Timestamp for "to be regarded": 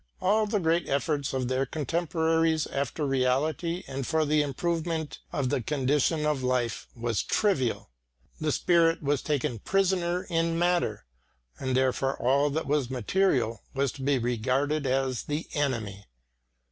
13.91-14.87